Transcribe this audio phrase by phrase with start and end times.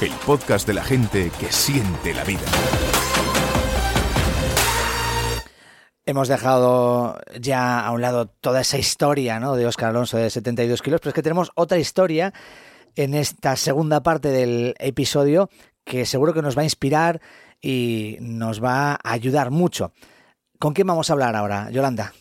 [0.00, 2.42] el podcast de la gente que siente la vida.
[6.06, 9.56] Hemos dejado ya a un lado toda esa historia ¿no?
[9.56, 12.32] de Oscar Alonso de 72 kilos, pero es que tenemos otra historia
[12.96, 15.48] en esta segunda parte del episodio
[15.84, 17.20] que seguro que nos va a inspirar
[17.60, 19.92] y nos va a ayudar mucho.
[20.58, 22.12] ¿Con quién vamos a hablar ahora, Yolanda?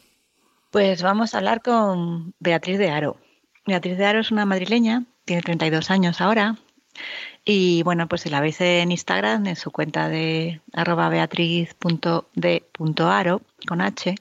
[0.72, 3.18] Pues vamos a hablar con Beatriz de Aro.
[3.66, 6.56] Beatriz de Aro es una madrileña tiene 32 años ahora.
[7.46, 13.82] Y bueno, pues si la veis en Instagram, en su cuenta de arroba beatriz.d.aro con
[13.82, 14.16] H,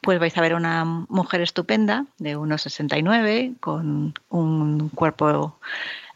[0.00, 5.58] pues vais a ver una mujer estupenda de 1,69 con un cuerpo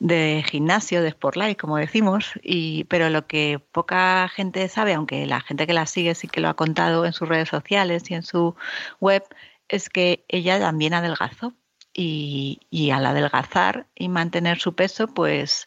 [0.00, 5.40] de gimnasio, de Sportlight, como decimos, y, pero lo que poca gente sabe, aunque la
[5.40, 8.22] gente que la sigue sí que lo ha contado en sus redes sociales y en
[8.22, 8.54] su
[9.00, 9.24] web,
[9.68, 11.54] es que ella también adelgazó.
[12.00, 12.60] Y,
[12.92, 15.66] al adelgazar y mantener su peso, pues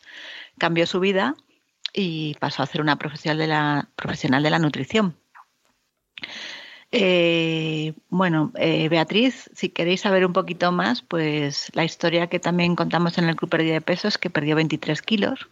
[0.62, 1.34] cambió su vida
[1.92, 5.18] y pasó a ser una profesional de la, profesional de la nutrición.
[6.92, 12.76] Eh, bueno, eh, Beatriz, si queréis saber un poquito más, pues la historia que también
[12.76, 15.50] contamos en el Club Pérdida de Peso es que perdió 23 kilos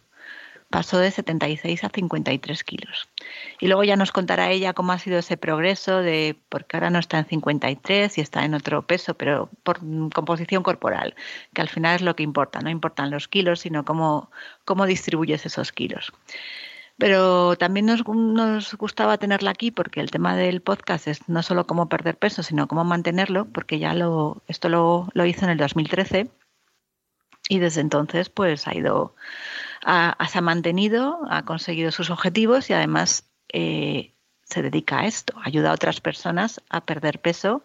[0.70, 3.08] pasó de 76 a 53 kilos.
[3.58, 7.00] Y luego ya nos contará ella cómo ha sido ese progreso de, porque ahora no
[7.00, 9.80] está en 53 y está en otro peso, pero por
[10.14, 11.14] composición corporal,
[11.52, 14.30] que al final es lo que importa, no importan los kilos, sino cómo,
[14.64, 16.12] cómo distribuyes esos kilos.
[16.98, 18.04] Pero también nos,
[18.74, 22.68] gustaba tenerla aquí porque el tema del podcast es no solo cómo perder peso, sino
[22.68, 26.30] cómo mantenerlo, porque ya lo, esto lo, lo hizo en el 2013
[27.48, 29.16] y desde entonces pues ha ido
[29.82, 34.14] se ha mantenido, ha conseguido sus objetivos y además eh,
[34.44, 37.62] se dedica a esto, ayuda a otras personas a perder peso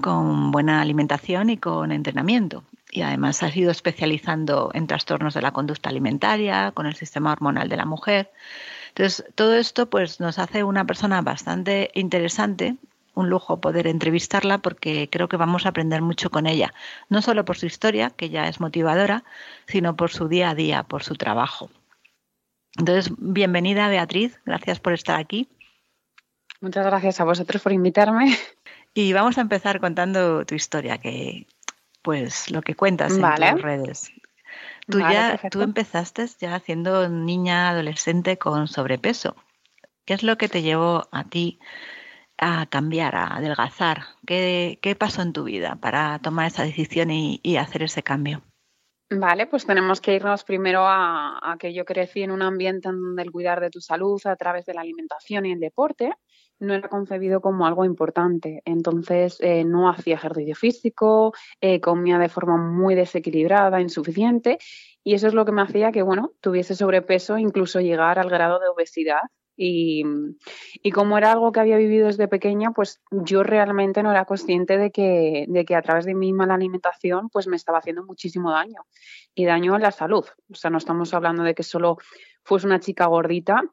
[0.00, 2.64] con buena alimentación y con entrenamiento.
[2.90, 7.68] Y además ha ido especializando en trastornos de la conducta alimentaria, con el sistema hormonal
[7.68, 8.32] de la mujer.
[8.88, 12.76] Entonces, todo esto pues, nos hace una persona bastante interesante
[13.18, 16.72] un lujo poder entrevistarla porque creo que vamos a aprender mucho con ella,
[17.08, 19.24] no solo por su historia, que ya es motivadora,
[19.66, 21.68] sino por su día a día, por su trabajo.
[22.78, 25.48] Entonces, bienvenida Beatriz, gracias por estar aquí.
[26.60, 28.36] Muchas gracias a vosotros por invitarme.
[28.94, 31.46] Y vamos a empezar contando tu historia, que
[32.02, 34.12] pues lo que cuentas en tus redes.
[34.88, 39.36] Tú ya, tú empezaste ya siendo niña adolescente con sobrepeso.
[40.04, 41.60] ¿Qué es lo que te llevó a ti
[42.38, 44.02] a cambiar, a adelgazar?
[44.26, 48.42] ¿Qué, qué pasó en tu vida para tomar esa decisión y, hacer ese cambio?
[49.10, 53.32] Vale, pues tenemos que irnos primero a, que yo crecí en un ambiente donde el
[53.32, 56.12] cuidar de tu salud a través de la alimentación y el deporte
[56.60, 58.62] no era concebido como algo importante.
[58.66, 64.58] Entonces eh, no hacía ejercicio físico, eh, comía de forma muy desequilibrada, insuficiente,
[65.02, 68.58] y eso es lo que me hacía que, bueno, tuviese sobrepeso, incluso llegar al grado
[68.58, 69.20] de obesidad
[69.60, 70.04] y,
[70.92, 74.92] como era algo que había vivido desde pequeña, pues yo realmente no era consciente de
[74.92, 78.82] que, de que a través de mi mala alimentación pues me estaba haciendo muchísimo daño
[79.34, 80.24] y daño a la salud.
[80.50, 81.98] O sea, no estamos hablando de que solo
[82.44, 83.64] fuese una chica gordita,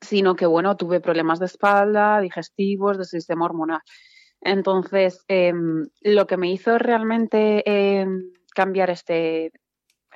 [0.00, 3.80] sino que bueno, tuve problemas de espalda, digestivos, de sistema hormonal.
[4.40, 9.52] Entonces, em, lo que me hizo realmente em, cambiar este,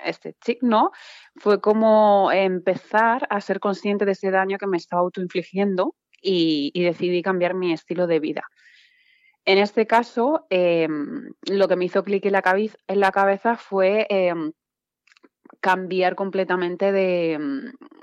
[0.04, 0.92] este signo
[1.36, 6.84] fue como empezar a ser consciente de ese daño que me estaba autoinfligiendo y, y
[6.84, 8.44] decidí cambiar mi estilo de vida.
[9.46, 14.52] En este caso, em, lo que me hizo clic en la, cabeza, fue em,
[15.60, 17.38] cambiar completamente de,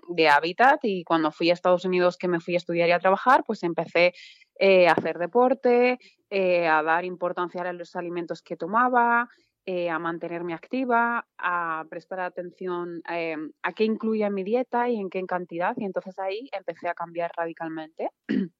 [0.08, 3.00] de, hábitat y cuando fui a Estados Unidos que me fui a estudiar y a
[3.00, 4.14] trabajar, pues empecé
[4.58, 6.00] eh, a hacer deporte,
[6.30, 9.28] eh, a dar importancia a los alimentos que tomaba,
[9.66, 14.98] eh, a mantenerme activa, a prestar atención eh, a qué incluye en mi dieta y
[14.98, 15.74] en qué cantidad.
[15.78, 18.10] Y entonces ahí empecé a cambiar radicalmente.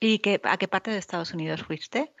[0.00, 2.12] ¿Y qué, a qué parte de Estados Unidos fuiste?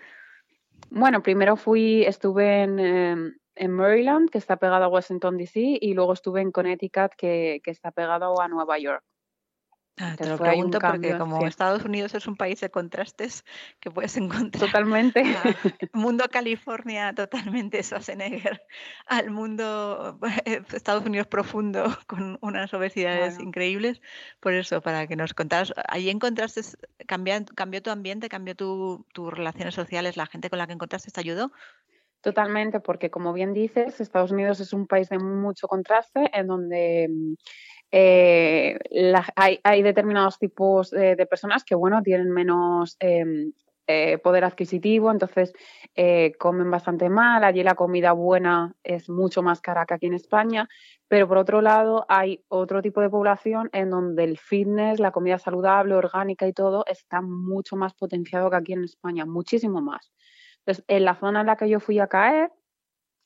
[0.90, 5.94] Bueno, primero fui, estuve en, em, en Maryland, que está pegado a Washington, D.C., y
[5.94, 9.04] luego estuve en Connecticut, que, que está pegado a Nueva York.
[9.98, 13.44] Ah, te lo pregunto porque como Estados Unidos es un país de contrastes
[13.80, 14.66] que puedes encontrar.
[14.66, 15.22] Totalmente.
[15.94, 18.62] mundo California totalmente Schwarzenegger,
[19.06, 24.02] al mundo eh, Estados Unidos profundo con unas obesidades increíbles.
[24.40, 26.60] Por eso, para que nos contaras, ¿allí encontraste,
[27.06, 31.10] cambió, cambió tu ambiente, cambió tu, tus relaciones sociales, la gente con la que encontraste
[31.10, 31.52] te ayudó?
[32.20, 37.08] Totalmente, porque como bien dices, Estados Unidos es un país de mucho contraste en donde
[37.90, 38.78] eh,
[39.36, 43.52] hay, determinados tipos de personas que, bueno, tienen menos em,
[43.88, 45.52] eh, poder adquisitivo, entonces
[45.94, 47.44] eh, comen bastante mal.
[47.44, 50.68] Allí la comida buena es mucho más cara que aquí en España,
[51.06, 55.38] pero por otro lado hay otro tipo de población en donde el fitness, la comida
[55.38, 60.10] saludable, orgánica y todo está mucho más potenciado que aquí en España, muchísimo más.
[60.58, 62.50] Entonces, en la zona en la que yo fui a caer,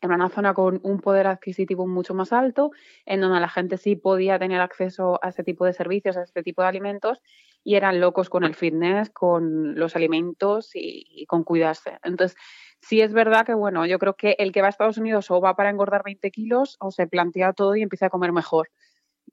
[0.01, 2.71] en una zona con un poder adquisitivo mucho más alto,
[3.05, 6.43] en donde la gente sí podía tener acceso a este tipo de servicios, a este
[6.43, 7.21] tipo de alimentos,
[7.63, 11.99] y eran locos con el fitness, con los alimentos y, con cuidarse.
[12.03, 12.37] Entonces,
[12.81, 15.41] sí es verdad que, bueno, yo creo que el que va a Estados Unidos o
[15.41, 18.71] va para engordar 20 kilos o se plantea todo y empieza a comer mejor.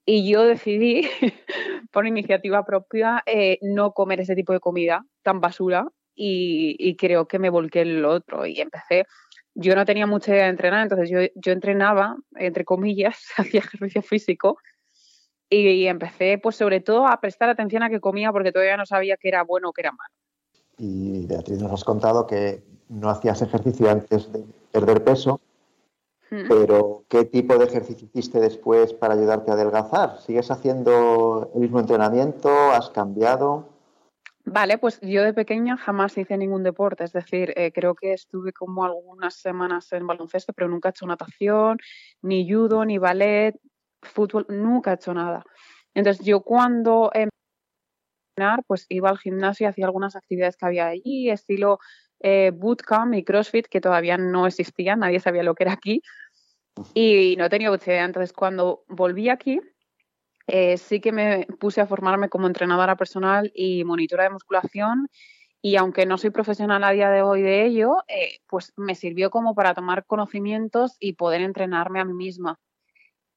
[0.06, 1.08] Y yo decidí,
[1.92, 7.28] por iniciativa propia, eh, no comer ese tipo de comida tan basura y, y creo
[7.28, 9.06] que me volqué en lo otro y empecé
[9.60, 14.02] yo no tenía mucha idea de entrenar, entonces yo, yo entrenaba, entre comillas, hacía ejercicio
[14.04, 14.58] físico
[15.50, 19.18] y, empecé pues sobre todo a prestar atención a qué comía porque todavía no sabía
[19.18, 20.14] qué era bueno o qué era malo.
[20.78, 25.42] Y Beatriz nos has contado que no hacías ejercicio antes de perder peso,
[26.30, 26.48] mm.
[26.48, 30.20] pero ¿qué tipo de ejercicio hiciste después para ayudarte a adelgazar?
[30.20, 32.50] ¿Sigues haciendo el mismo entrenamiento?
[32.50, 33.77] ¿Has cambiado?
[34.50, 38.54] Vale, pues yo de pequeña jamás hice ningún deporte, es decir, eh, creo que estuve
[38.54, 41.80] como algunas semanas en baloncesto, pero nunca he hecho natación,
[42.22, 43.56] ni judo, ni ballet,
[44.02, 45.44] fútbol, nunca he hecho nada.
[45.94, 47.12] Entonces yo cuando
[48.38, 51.80] entrenar, pues iba al gimnasio y hacía algunas actividades que había allí, estilo
[52.22, 56.02] eh, bootcamp y CrossFit, que todavía no existían, nadie sabía lo que era aquí,
[56.94, 58.06] y no tenía idea.
[58.06, 59.60] Entonces cuando volví aquí,
[60.48, 65.10] eh, sí que me puse a formarme como entrenadora personal y monitora de musculación
[65.62, 69.30] y aunque no soy profesional a día de hoy de ello, eh, pues me sirvió
[69.30, 72.60] como para tomar conocimientos y poder entrenarme a mí misma.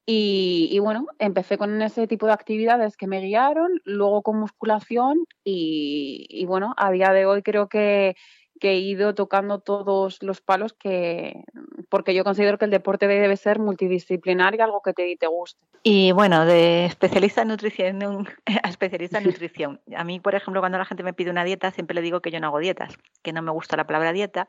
[0.05, 6.43] Y, bueno, empecé con ese tipo de actividades que me guiaron, luego con musculación y
[6.47, 8.15] bueno, a día de hoy creo que
[8.61, 11.43] que he ido tocando todos los palos que
[11.89, 15.59] porque yo considero que el deporte debe ser multidisciplinar y algo que te, te guste.
[15.81, 18.27] Y bueno, de especialista en nutrición
[18.63, 19.81] a especialista en nutrición.
[19.95, 22.29] A mí, por ejemplo, cuando la gente me pide una dieta, siempre le digo que
[22.29, 24.47] yo no hago dietas, que no me gusta la palabra dieta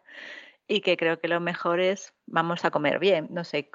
[0.69, 3.29] y que creo que lo mejor es vamos a comer bien.
[3.31, 3.71] No sé,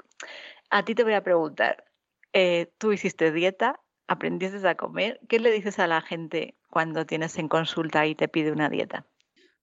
[0.70, 1.84] a ti te voy a preguntar,
[2.32, 7.40] eh, tú hiciste dieta, aprendiste a comer, ¿qué le dices a la gente cuando tienes
[7.40, 9.08] en consulta y te pide una dieta?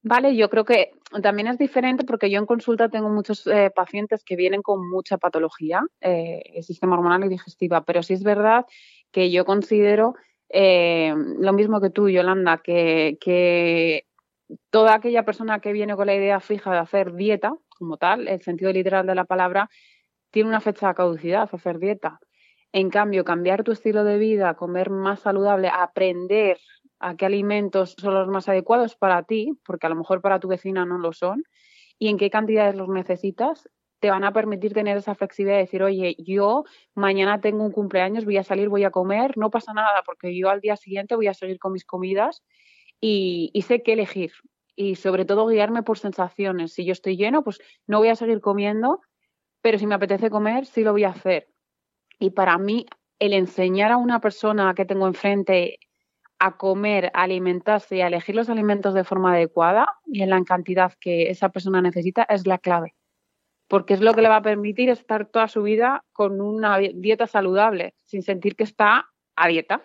[0.06, 0.90] Vale, yo creo que
[1.22, 5.16] también es diferente porque yo en consulta tengo muchos eh, pacientes que vienen con mucha
[5.16, 8.66] patología, eh, sistema hormonal y digestiva, pero sí es verdad
[9.10, 10.14] que yo considero
[10.50, 14.04] eh, lo mismo que tú, Yolanda, que, que
[14.68, 18.42] toda aquella persona que viene con la idea fija de hacer dieta, como tal, el
[18.42, 19.70] sentido literal de la palabra,
[20.30, 22.20] tiene una fecha de caducidad, hacer dieta.
[22.72, 26.58] En cambio, cambiar tu estilo de vida, comer más saludable, aprender
[27.04, 30.48] a qué alimentos son los más adecuados para ti, porque a lo mejor para tu
[30.48, 31.44] vecina no lo son,
[31.98, 33.68] y en qué cantidades los necesitas,
[34.00, 38.24] te van a permitir tener esa flexibilidad de decir, oye, yo mañana tengo un cumpleaños,
[38.24, 41.26] voy a salir, voy a comer, no pasa nada, porque yo al día siguiente voy
[41.26, 42.42] a seguir con mis comidas
[43.00, 44.32] y, sé qué elegir.
[44.76, 46.72] Y sobre todo guiarme por sensaciones.
[46.72, 49.00] Si yo estoy lleno, pues no voy a seguir comiendo,
[49.60, 51.48] pero si me apetece comer, sí lo voy a hacer.
[52.18, 52.86] Y para mí,
[53.18, 55.78] el enseñar a una persona que tengo enfrente
[56.44, 60.44] a comer, a alimentarse y a elegir los alimentos de forma adecuada y en la
[60.44, 62.94] cantidad que esa persona necesita es la clave.
[63.66, 67.26] Porque es lo que le va a permitir estar toda su vida con una dieta
[67.26, 69.80] saludable, sin sentir que está a dieta.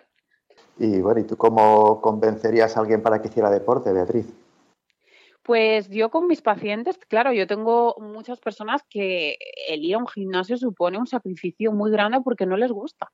[0.78, 4.30] Y bueno, ¿y tú cómo convencerías a alguien para que hiciera deporte, Beatriz?
[5.42, 10.06] Pues yo con mis pacientes, claro, yo tengo muchas personas que el ir a un
[10.06, 13.10] gimnasio supone un sacrificio muy grande porque no les gusta.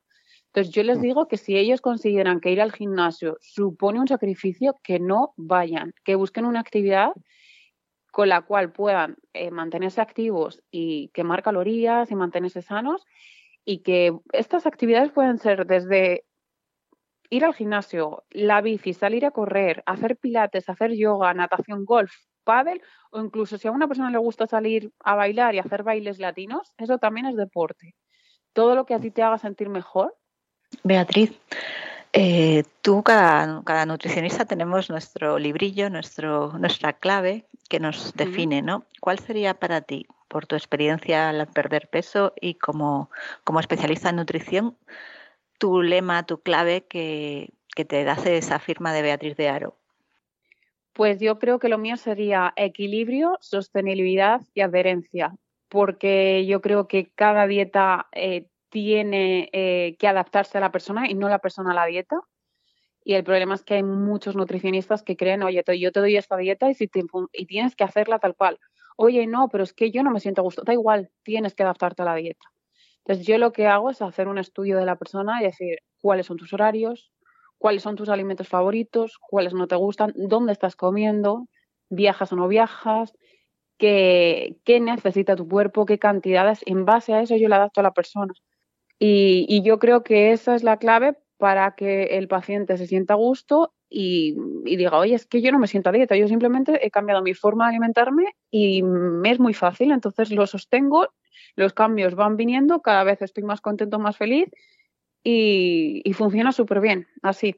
[0.57, 1.03] Entonces yo les mm.
[1.03, 5.93] digo que si ellos consideran que ir al gimnasio supone un sacrificio, que no vayan,
[6.03, 7.13] que busquen una actividad
[8.11, 13.05] con la cual puedan eh, mantenerse activos y quemar calorías y mantenerse sanos
[13.67, 16.25] y que estas actividades pueden ser desde
[17.29, 22.81] ir al gimnasio, la bici, salir a correr, hacer pilates, hacer yoga, natación, golf, pádel
[23.11, 26.73] o incluso si a una persona le gusta salir a bailar y hacer bailes latinos,
[26.79, 27.95] eso también es deporte.
[28.55, 30.17] Todo lo que a ti te haga sentir mejor.
[30.82, 31.32] Beatriz,
[32.12, 38.85] eh, tú, cada, cada, nutricionista, tenemos nuestro librillo, nuestro, nuestra clave que nos define, ¿no?
[39.00, 43.11] ¿Cuál sería para ti, por tu experiencia al perder peso y como,
[43.44, 44.76] como especialista en nutrición,
[45.58, 49.76] tu lema, tu clave que, que te hace esa firma de Beatriz de Aro?
[50.92, 55.35] Pues yo creo que lo mío sería equilibrio, sostenibilidad y adherencia,
[55.68, 61.14] porque yo creo que cada dieta eh, tiene eh, que adaptarse a la persona y
[61.14, 62.20] no la persona a la dieta.
[63.04, 66.37] Y el problema es que hay muchos nutricionistas que creen, oye, yo te doy esta
[66.37, 68.58] dieta y, tienes que hacerla tal cual.
[68.96, 70.62] Oye, no, pero es que yo no me siento a gusto.
[70.64, 72.46] Da igual, tienes que adaptarte a la dieta.
[73.04, 76.26] Entonces, yo lo que hago es hacer un estudio de la persona y decir cuáles
[76.26, 77.12] son tus horarios,
[77.58, 81.46] cuáles son tus alimentos favoritos, cuáles no te gustan, dónde estás comiendo,
[81.88, 83.12] viajas o no viajas,
[83.78, 86.61] qué, qué necesita tu cuerpo, qué cantidades.
[86.66, 88.32] En base a eso yo le adapto a la persona.
[88.99, 93.19] Y, yo creo que esa es la clave para que el paciente se sienta a
[93.19, 96.91] gusto y, diga, oye, es que yo no me siento a dieta, yo simplemente he
[96.91, 101.09] cambiado mi forma de alimentarme y me es muy fácil, entonces lo sostengo,
[101.57, 104.49] los cambios van viniendo, cada vez estoy más contento, más feliz
[105.23, 107.57] y, funciona súper bien, así.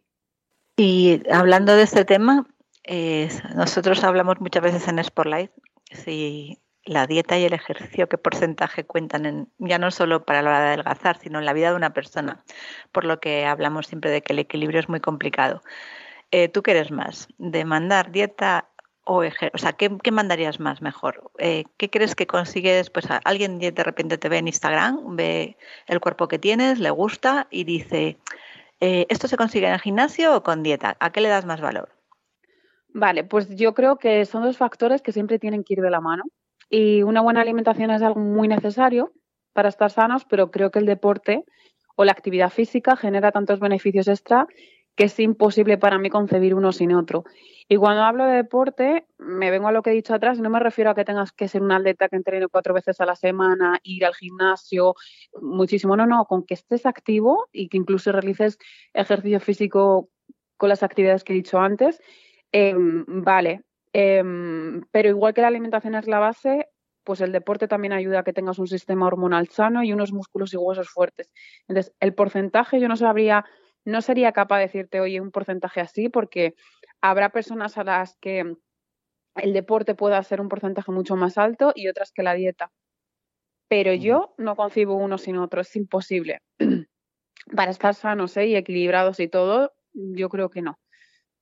[0.76, 2.46] Y hablando de este tema,
[2.84, 5.50] eh, nosotros hablamos muchas veces en Sportlight,
[5.92, 10.50] si la dieta y el ejercicio, qué porcentaje cuentan en, ya no solo para la
[10.50, 12.42] hora de adelgazar, sino en la vida de una persona,
[12.92, 15.62] por lo que hablamos siempre de que el equilibrio es muy complicado.
[16.30, 17.28] Eh, ¿Tú qué eres más?
[17.38, 18.68] ¿De mandar dieta
[19.04, 19.52] o ejercicio?
[19.54, 21.30] O sea, ¿qué, mandarías más mejor?
[21.38, 22.90] Eh, ¿Qué crees que consigues?
[22.90, 27.48] Pues alguien de repente te ve en Instagram, ve el cuerpo que tienes, le gusta
[27.50, 28.18] y dice,
[28.80, 30.96] eh, ¿esto se consigue en el gimnasio o con dieta?
[31.00, 31.90] ¿A qué le das más valor?
[32.94, 36.00] Vale, pues yo creo que son dos factores que siempre tienen que ir de la
[36.00, 36.24] mano.
[36.70, 39.12] Y una buena alimentación es algo muy necesario
[39.52, 41.44] para estar sanos, pero creo que el deporte
[41.96, 44.46] o la actividad física genera tantos beneficios extra
[44.98, 47.24] que es imposible para mí concebir uno sin otro.
[47.68, 50.58] Y cuando hablo de deporte, me vengo a lo que he dicho atrás, no me
[50.58, 53.78] refiero a que tengas que ser un atleta que entrene cuatro veces a la semana,
[53.84, 54.94] ir al gimnasio,
[55.40, 58.58] muchísimo, no, no, con que estés activo y que incluso realices
[58.92, 60.08] ejercicio físico
[60.56, 62.00] con las actividades que he dicho antes,
[62.50, 66.68] em, vale, Em, pero igual que la alimentación es la base,
[67.04, 70.52] pues el deporte también ayuda a que tengas un sistema hormonal sano y unos músculos
[70.52, 71.30] y huesos fuertes.
[71.66, 73.44] Entonces, el porcentaje yo no sabría,
[73.84, 76.54] no sería capaz de decirte, oye, un porcentaje así, porque
[77.00, 78.56] habrá personas a las que
[79.36, 82.72] el deporte pueda ser un porcentaje mucho más alto y otras que la dieta.
[83.68, 86.40] Pero yo no concibo uno sin otro, es imposible.
[87.56, 88.46] Para estar sanos ¿eh?
[88.46, 90.78] y equilibrados y todo, yo creo que no.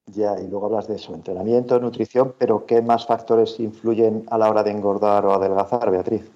[0.07, 4.49] Ya, y luego hablas de eso, entrenamiento, nutrición, pero ¿qué más factores influyen a la
[4.49, 6.31] hora de engordar o adelgazar, Beatriz?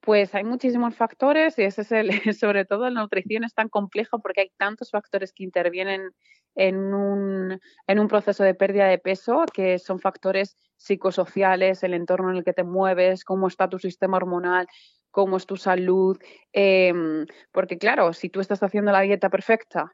[0.00, 4.18] Pues hay muchísimos factores y ese es el, sobre todo la nutrición es tan compleja
[4.18, 6.10] porque hay tantos factores que intervienen
[6.54, 12.30] en un, en un proceso de pérdida de peso, que son factores psicosociales, el entorno
[12.30, 14.66] en el que te mueves, cómo está tu sistema hormonal,
[15.10, 16.18] cómo es tu salud.
[16.52, 19.92] Em, porque claro, si tú estás haciendo la dieta perfecta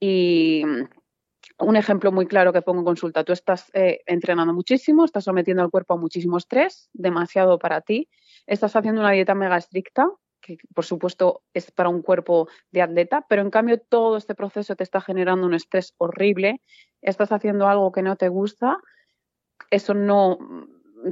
[0.00, 0.62] y
[1.58, 5.62] un ejemplo muy claro que pongo en consulta, tú estás eh, entrenando muchísimo, estás sometiendo
[5.62, 8.08] al cuerpo a muchísimo estrés, demasiado para ti,
[8.46, 10.08] estás haciendo una dieta mega estricta,
[10.40, 14.76] que por supuesto es para un cuerpo de atleta, pero en cambio todo este proceso
[14.76, 16.60] te está generando un estrés horrible,
[17.00, 18.78] estás haciendo algo que no te gusta,
[19.70, 20.38] eso no,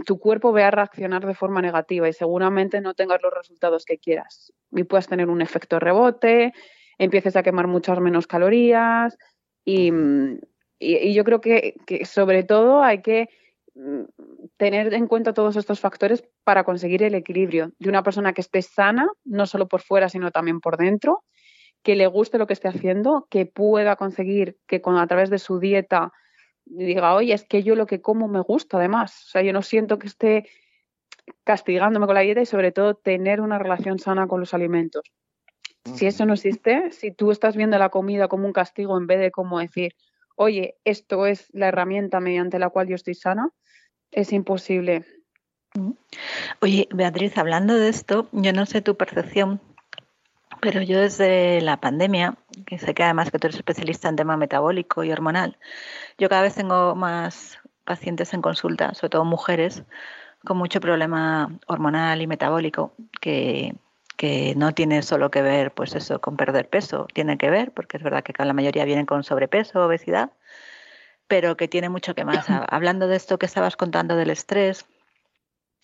[0.04, 3.98] tu cuerpo va a reaccionar de forma negativa y seguramente no tengas los resultados que
[3.98, 4.52] quieras.
[4.70, 6.52] Y puedes tener un efecto rebote,
[6.98, 9.16] empieces a quemar muchas menos calorías,
[9.66, 10.38] Mm,
[10.78, 13.28] y, yo creo que, sobre todo hay que
[13.74, 14.02] mm,
[14.56, 18.62] tener en cuenta todos estos factores para conseguir el equilibrio de una persona que esté
[18.62, 21.24] sana, no solo por fuera, sino también por dentro,
[21.82, 25.38] que le guste lo que esté haciendo, que pueda conseguir que con, a través de
[25.38, 26.12] su dieta
[26.64, 29.24] diga, oye, es que yo lo que como me gusta además.
[29.26, 30.48] O sea, yo no siento que esté
[31.44, 35.02] castigándome con la dieta y sobre todo tener una relación sana con los alimentos.
[35.84, 39.18] Si eso no existe, si tú estás viendo la comida como un castigo en vez
[39.18, 39.94] de como decir,
[40.36, 43.50] oye, esto es la herramienta mediante la cual yo estoy sana,
[44.10, 45.04] es imposible.
[46.60, 49.60] Oye, Beatriz, hablando de esto, yo no sé tu percepción,
[50.60, 52.36] pero yo desde la pandemia,
[52.66, 55.58] que sé que además que tú eres especialista en tema metabólico y hormonal,
[56.18, 59.82] yo cada vez tengo más pacientes en consulta, sobre todo mujeres,
[60.44, 63.74] con mucho problema hormonal y metabólico que,
[64.16, 67.96] que no tiene solo que ver pues eso con perder peso, tiene que ver, porque
[67.96, 70.30] es verdad que la mayoría vienen con sobrepeso, obesidad,
[71.28, 72.46] pero que tiene mucho que más.
[72.68, 74.86] Hablando de esto que estabas contando del estrés,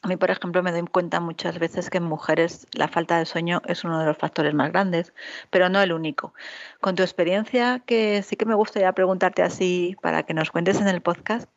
[0.03, 3.27] a mí, por ejemplo, me doy cuenta muchas veces que en mujeres la falta de
[3.27, 5.13] sueño es uno de los factores más grandes,
[5.51, 6.35] pero no el único.
[6.81, 10.87] Con tu experiencia, que sí que me gustaría preguntarte así para que nos cuentes en
[10.87, 11.51] el podcast,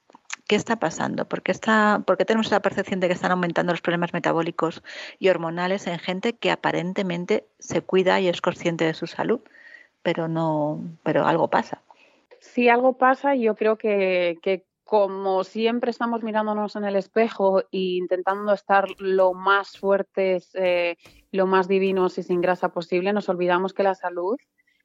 [0.51, 1.23] ¿qué está pasando?
[1.29, 4.83] ¿Por qué, está, ¿Por qué tenemos la percepción de que están aumentando los problemas metabólicos
[5.17, 9.39] y hormonales en gente que aparentemente se cuida y es consciente de su salud,
[10.03, 11.81] pero no, pero algo pasa?
[12.41, 17.95] Sí, algo pasa yo creo que, que como siempre estamos mirándonos en el espejo e
[18.01, 20.97] intentando estar lo más fuertes, eh,
[21.31, 24.35] lo más divinos y sin grasa posible, nos olvidamos que la salud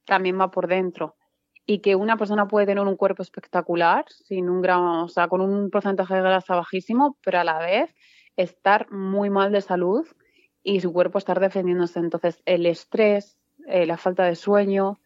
[0.04, 1.16] también va por dentro
[1.66, 5.40] y que una persona puede tener un cuerpo espectacular, sin un gramo, o sea, con
[5.40, 7.92] un porcentaje de grasa bajísimo, pero a la vez
[8.36, 10.06] estar muy mal de salud
[10.62, 11.98] y su cuerpo estar defendiéndose.
[11.98, 15.00] Entonces, el estrés, eh, la falta de sueño,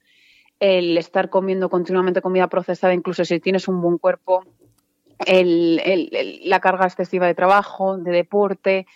[0.59, 4.45] el estar comiendo continuamente comida procesada, incluso si tienes un buen cuerpo,
[5.27, 6.11] el,
[6.45, 8.87] la carga excesiva de trabajo, de deporte,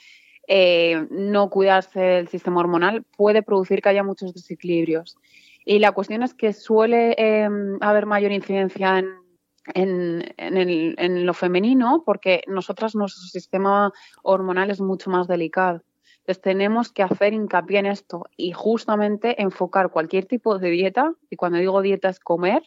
[0.47, 5.17] eh, no cuidarse del sistema hormonal, puede producir que haya muchos desequilibrios.
[5.65, 12.43] Y la cuestión es que suele em, haber mayor incidencia en, en, lo femenino porque
[12.47, 13.93] nosotras, nuestro sistema
[14.23, 15.83] hormonal es mucho más delicado.
[16.19, 21.37] Entonces tenemos que hacer hincapié en esto y justamente enfocar cualquier tipo de dieta, y
[21.37, 22.63] cuando digo dieta es comer,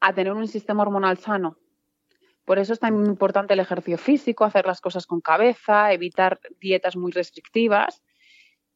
[0.00, 1.56] a tener un sistema hormonal sano,
[2.48, 6.96] por eso es tan importante el ejercicio físico, hacer las cosas con cabeza, evitar dietas
[6.96, 8.02] muy restrictivas.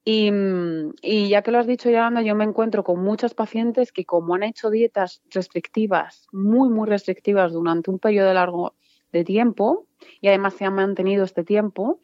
[0.05, 4.35] Y, ya que lo has dicho, Yolanda, yo me encuentro con muchas pacientes que como
[4.35, 8.75] han hecho dietas restrictivas, muy, muy restrictivas durante un periodo largo
[9.13, 9.87] de tiempo,
[10.21, 12.01] y además se han mantenido este tiempo,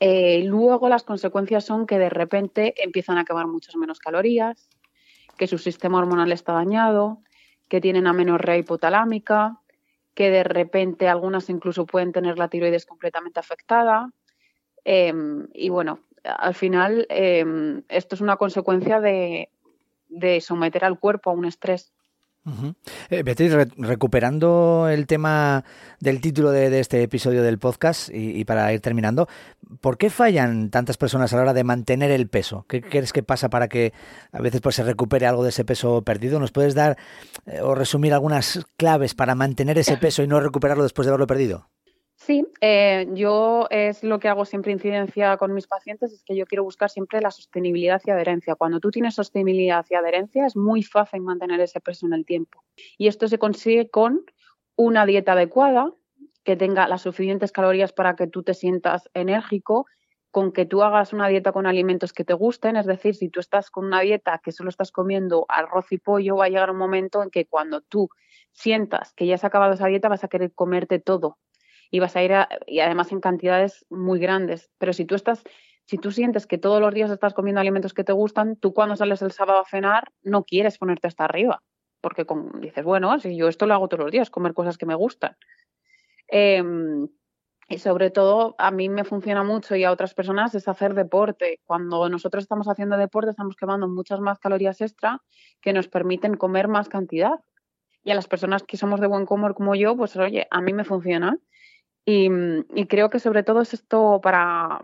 [0.00, 4.68] eh, luego las consecuencias son que de repente empiezan a quemar muchas menos calorías,
[5.38, 7.22] que su sistema hormonal está dañado,
[7.68, 9.60] que tienen amenorrea hipotalámica,
[10.14, 14.10] que de repente algunas incluso pueden tener la tiroides completamente afectada.
[14.84, 19.48] Em, y bueno, al final em, esto es una consecuencia de,
[20.08, 21.92] de someter al cuerpo a un estrés.
[23.08, 25.64] Eh, Beatriz, recuperando el tema
[26.00, 29.28] del título de, este episodio del podcast y, para ir terminando,
[29.80, 32.64] ¿por qué fallan tantas personas a la hora de mantener el peso?
[32.68, 33.92] ¿Qué crees que pasa para que
[34.32, 36.40] a veces pues, se recupere algo de ese peso perdido?
[36.40, 36.98] ¿Nos puedes dar
[37.46, 41.28] eh, o resumir algunas claves para mantener ese peso y no recuperarlo después de haberlo
[41.28, 41.68] perdido?
[42.24, 46.46] Sí, eh, yo es lo que hago siempre incidencia con mis pacientes, es que yo
[46.46, 48.54] quiero buscar siempre la sostenibilidad y adherencia.
[48.54, 52.62] Cuando tú tienes sostenibilidad y adherencia es muy fácil mantener ese peso en el tiempo.
[52.96, 54.24] Y esto se consigue con
[54.76, 55.92] una dieta adecuada,
[56.44, 59.86] que tenga las suficientes calorías para que tú te sientas enérgico,
[60.30, 63.40] con que tú hagas una dieta con alimentos que te gusten, es decir, si tú
[63.40, 66.78] estás con una dieta que solo estás comiendo arroz y pollo, va a llegar un
[66.78, 68.10] momento en que cuando tú
[68.52, 71.38] sientas que ya has acabado esa dieta vas a querer comerte todo
[71.92, 72.32] y vas a ir
[72.66, 74.70] y además en cantidades muy grandes.
[74.78, 75.44] Pero si tú estás,
[75.84, 78.96] si tú sientes que todos los días estás comiendo alimentos que te gustan, tú cuando
[78.96, 81.62] sales el sábado a cenar no quieres ponerte hasta arriba,
[82.00, 82.24] porque
[82.60, 85.36] dices, bueno, si yo esto lo hago todos los días, comer cosas que me gustan.
[86.28, 87.08] Em,
[87.68, 91.60] y sobre todo a mí me funciona mucho y a otras personas es hacer deporte.
[91.64, 95.20] Cuando nosotros estamos haciendo deporte estamos quemando muchas más calorías extra
[95.60, 97.40] que nos permiten comer más cantidad.
[98.02, 100.72] Y a las personas que somos de buen comer como yo, pues oye, a mí
[100.72, 101.38] me funciona.
[102.06, 104.80] Mm, y, creo que sobre todo es esto para,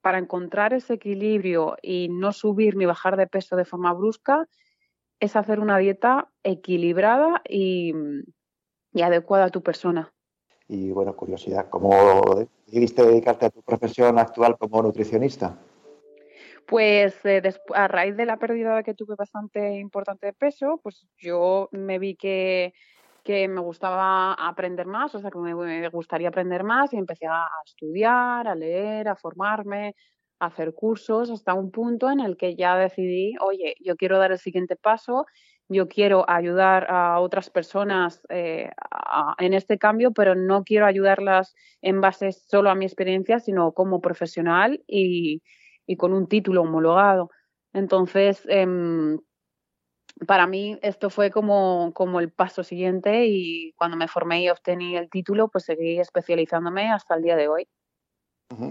[0.00, 4.48] para encontrar ese equilibrio y no subir ni bajar de peso de forma brusca,
[5.20, 7.92] es hacer una dieta equilibrada y,
[8.92, 10.12] y adecuada a tu persona.
[10.68, 12.22] Y bueno, curiosidad, ¿cómo
[12.66, 15.58] decidiste dedicarte a tu profesión actual como nutricionista?
[16.66, 17.42] Pues eh,
[17.74, 22.16] a raíz de la pérdida que tuve bastante importante de peso, pues yo me vi
[22.16, 22.72] que
[23.22, 27.46] que me gustaba aprender más, o sea, que me gustaría aprender más y empecé a
[27.64, 29.94] estudiar, a leer, a formarme,
[30.40, 34.32] a hacer cursos hasta un punto en el que ya decidí, oye, yo quiero dar
[34.32, 35.26] el siguiente paso,
[35.68, 38.70] yo quiero ayudar a otras personas eh,
[39.38, 44.00] en este cambio, pero no quiero ayudarlas en base solo a mi experiencia, sino como
[44.00, 45.42] profesional y,
[45.98, 47.30] con un título homologado.
[47.72, 48.66] Entonces, eh,
[50.26, 54.96] para mí esto fue como, como el paso siguiente y cuando me formé y obtení
[54.96, 57.68] el título, pues seguí especializándome hasta el día de hoy.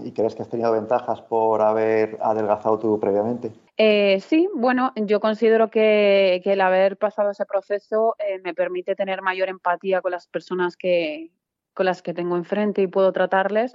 [0.04, 3.50] ¿Y crees que has tenido ventajas por haber adelgazado tú previamente?
[3.76, 9.22] Eh, sí, bueno, yo considero que, el haber pasado ese proceso eh, me permite tener
[9.22, 11.32] mayor empatía con las personas que,
[11.74, 13.74] con las que tengo enfrente y puedo tratarles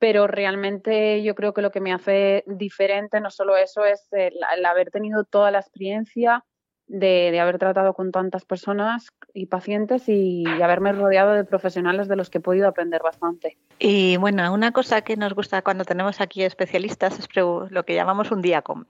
[0.00, 4.64] pero realmente yo creo que lo que me hace diferente no solo eso es el
[4.64, 6.44] haber tenido toda la experiencia
[6.88, 12.30] de, haber tratado con tantas personas y pacientes y, haberme rodeado de profesionales de los
[12.30, 13.56] que he podido aprender bastante.
[13.78, 18.30] Y bueno, una cosa que nos gusta cuando tenemos aquí especialistas es lo que llamamos
[18.30, 18.84] un día com,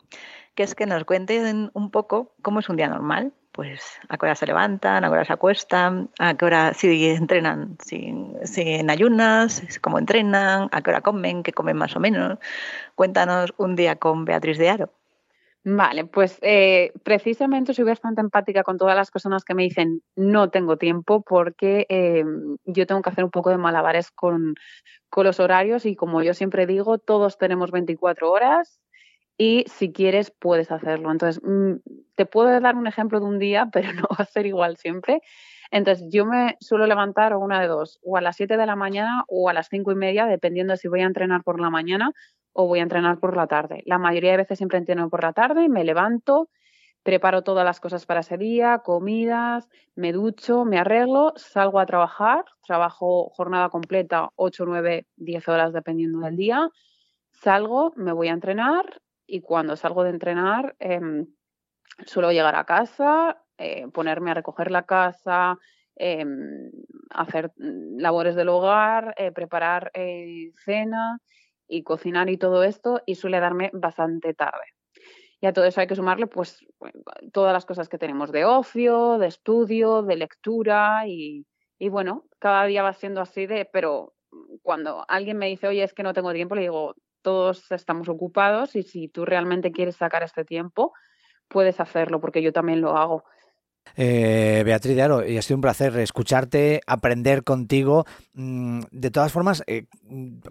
[0.55, 4.27] que es que nos cuenten un poco cómo es un día normal, pues a qué
[4.27, 8.15] hora se levantan, a qué hora se acuestan, a qué hora si entrenan, si,
[8.57, 12.39] en ayunas, cómo entrenan, a qué hora comen, qué comen más o menos.
[12.95, 14.93] Cuéntanos un día con Beatriz de Aro.
[15.71, 20.49] Vale, pues eh, precisamente soy bastante empática con todas las personas que me dicen no
[20.49, 22.25] tengo tiempo porque eh,
[22.65, 24.55] yo tengo que hacer un poco de malabares con,
[25.11, 28.81] con, los horarios y como yo siempre digo, todos tenemos 24 horas
[29.37, 31.13] y si quieres puedes hacerlo.
[31.13, 31.75] Entonces, mm,
[32.15, 35.21] te puedo dar un ejemplo de un día, pero no va a ser igual siempre.
[35.71, 39.25] Entonces, yo me suelo levantar una de dos, o a las 7 de la mañana
[39.29, 42.13] o a las cinco y media, dependiendo de si voy a entrenar por la mañana
[42.53, 43.83] o voy a entrenar por la tarde.
[43.87, 46.49] La mayoría de veces siempre entreno por la tarde, me levanto,
[47.03, 52.45] preparo todas las cosas para ese día, comidas, me ducho, me arreglo, salgo a trabajar,
[52.67, 56.69] trabajo jornada completa, 8, 9, 10 horas dependiendo del día,
[57.31, 61.27] salgo, me voy a entrenar y cuando salgo de entrenar em,
[62.07, 65.59] suelo llegar a casa, eh, ponerme a recoger la casa,
[65.97, 66.71] em,
[67.11, 71.18] hacer labores del hogar, eh, preparar eh, cena
[71.66, 74.64] y cocinar y todo esto y suele darme bastante tarde.
[75.40, 76.64] Y a todo eso hay que sumarle pues
[77.33, 81.47] todas las cosas que tenemos de ocio, de estudio, de lectura y,
[81.79, 84.14] y bueno, cada día va siendo así de, pero
[84.62, 88.77] cuando alguien me dice, oye, es que no tengo tiempo, le digo, todos estamos ocupados
[88.77, 90.92] y si tú realmente quieres sacar este tiempo,
[91.49, 93.25] puedes hacerlo porque yo también lo hago.
[93.96, 98.07] Eh, Beatriz de Aro, y ha sido un placer escucharte, aprender contigo.
[98.35, 99.87] Mm, de todas formas, eh,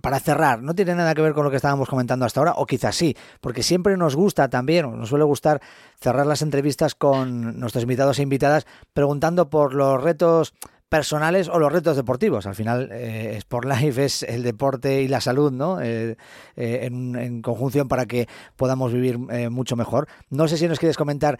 [0.01, 2.65] para cerrar, no tiene nada que ver con lo que estábamos comentando hasta ahora, o
[2.65, 5.61] quizás sí, porque siempre nos gusta también, nos suele gustar
[5.99, 10.53] cerrar las entrevistas con nuestros invitados e invitadas preguntando por los retos
[10.89, 12.45] personales o los retos deportivos.
[12.45, 15.81] Al final, eh, Sport Life es el deporte y la salud, ¿no?
[15.81, 16.15] Eh,
[16.55, 19.17] eh, en, conjunción para que podamos vivir
[19.49, 20.07] mucho mejor.
[20.29, 21.39] No sé si nos quieres comentar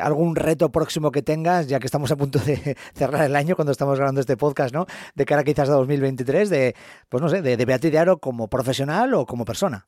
[0.00, 3.72] algún reto próximo que tengas, ya que estamos a punto de cerrar el año cuando
[3.72, 4.86] estamos grabando este podcast, ¿no?
[5.14, 6.74] De cara quizás a 2023, de,
[7.08, 9.86] pues no sé, de, de Beatriz de Aro como profesional o como persona.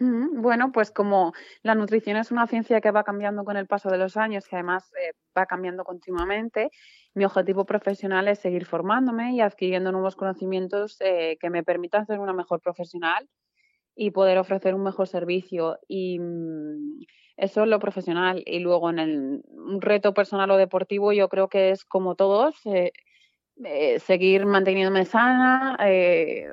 [0.00, 3.98] Bueno, pues como la nutrición es una ciencia que va cambiando con el paso de
[3.98, 6.70] los años y además eh, va cambiando continuamente,
[7.14, 12.20] mi objetivo profesional es seguir formándome y adquiriendo nuevos conocimientos eh, que me permitan ser
[12.20, 13.28] una mejor profesional
[13.96, 15.78] y poder ofrecer un mejor servicio.
[15.88, 17.00] Y mm,
[17.38, 18.42] eso es lo profesional.
[18.44, 22.54] Y luego en el un reto personal o deportivo yo creo que es como todos.
[22.66, 22.92] Eh,
[23.98, 25.76] seguir manteniéndome sana,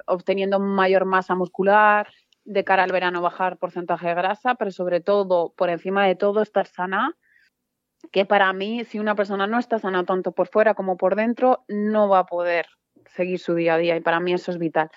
[0.08, 2.08] obteniendo mayor masa muscular,
[2.46, 6.42] de cara al verano bajar porcentaje de grasa, pero sobre todo, por encima de todo,
[6.42, 7.16] estar sana,
[8.12, 11.64] que para mí, si una persona no está sana tanto por fuera como por dentro,
[11.68, 12.68] no va a poder
[13.08, 14.90] seguir su día a día y para mí eso es vital.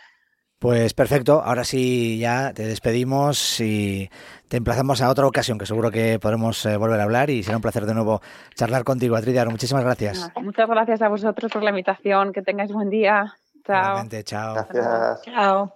[0.59, 4.11] Pues perfecto, ahora sí ya te despedimos y
[4.49, 7.59] te emplazamos a otra ocasión que seguro que podremos eh, volver a hablar y será
[7.59, 8.21] un placer de nuevo
[8.57, 9.53] charlar contigo, Atridiano.
[9.53, 10.33] Muchísimas gracias.
[10.43, 13.35] Muchas gracias a vosotros por la invitación, que tengáis buen día.
[13.65, 14.05] Chao.
[14.25, 14.55] chao.
[14.55, 15.23] Gracias.
[15.23, 15.67] Chao.